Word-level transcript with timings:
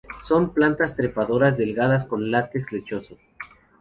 Son 0.23 0.51
plantas 0.51 0.95
trepadoras 0.95 1.59
delgadas 1.59 2.05
con 2.05 2.31
látex 2.31 2.71
lechoso. 2.71 3.17